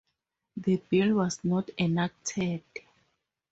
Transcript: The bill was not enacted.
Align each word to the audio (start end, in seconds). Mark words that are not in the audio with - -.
The 0.57 0.77
bill 0.89 1.13
was 1.17 1.43
not 1.43 1.69
enacted. 1.77 2.63